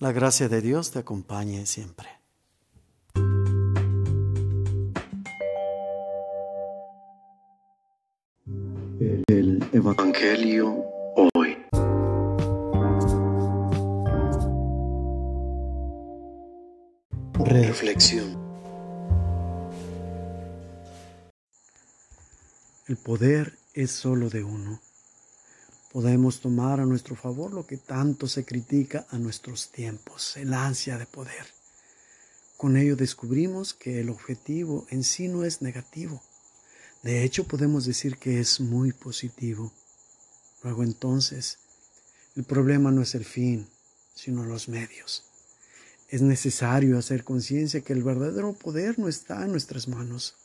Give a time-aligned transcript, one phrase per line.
[0.00, 2.08] La gracia de Dios te acompañe siempre.
[9.28, 10.82] El Evangelio
[11.34, 11.58] hoy.
[17.34, 18.38] Reflexión.
[22.88, 24.80] El poder es solo de uno.
[25.92, 30.98] Podemos tomar a nuestro favor lo que tanto se critica a nuestros tiempos, el ansia
[30.98, 31.44] de poder.
[32.56, 36.22] Con ello descubrimos que el objetivo en sí no es negativo.
[37.02, 39.72] De hecho, podemos decir que es muy positivo.
[40.62, 41.58] Luego entonces,
[42.36, 43.66] el problema no es el fin,
[44.14, 45.24] sino los medios.
[46.08, 50.36] Es necesario hacer conciencia que el verdadero poder no está en nuestras manos,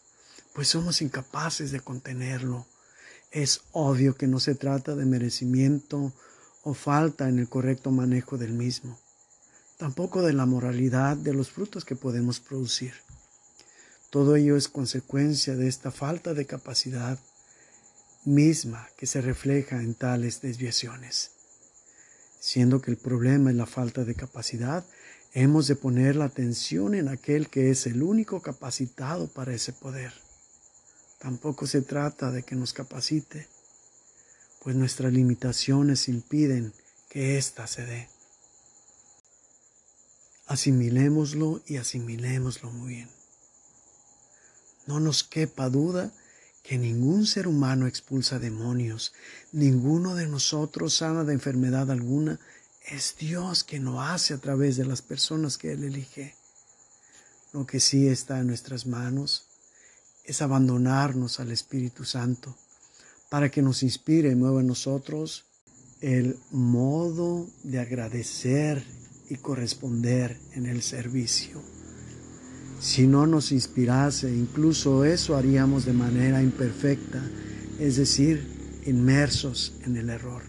[0.54, 2.66] pues somos incapaces de contenerlo
[3.32, 6.14] es obvio que no se trata de merecimiento
[6.64, 8.98] o falta en el correcto manejo del mismo,
[9.78, 12.94] tampoco de la moralidad de los frutos que podemos producir.
[14.10, 17.20] Todo ello es consecuencia de esta falta de capacidad
[18.24, 21.32] misma que se refleja en tales desviaciones.
[22.40, 24.86] Siendo que el problema es la falta de capacidad,
[25.34, 30.25] hemos de poner la atención en aquel que es el único capacitado para ese poder.
[31.20, 33.48] Tampoco se trata de que nos capacite,
[34.62, 36.74] pues nuestras limitaciones impiden
[37.10, 38.10] que ésta se dé.
[40.48, 43.10] Asimilémoslo y asimilémoslo muy bien.
[44.86, 46.12] No nos quepa duda
[46.62, 49.14] que ningún ser humano expulsa demonios,
[49.52, 52.40] ninguno de nosotros sana de enfermedad alguna,
[52.88, 56.36] es Dios quien lo hace a través de las personas que Él elige.
[57.54, 59.46] Lo que sí está en nuestras manos
[60.26, 62.56] es abandonarnos al Espíritu Santo
[63.30, 65.46] para que nos inspire y mueva en nosotros
[66.02, 68.84] el modo de agradecer
[69.30, 71.62] y corresponder en el servicio.
[72.80, 77.24] Si no nos inspirase, incluso eso haríamos de manera imperfecta,
[77.80, 80.44] es decir, inmersos en el error.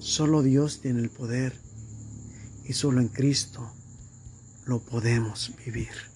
[0.00, 1.54] Solo Dios tiene el poder
[2.64, 3.72] y solo en Cristo
[4.64, 6.15] lo podemos vivir.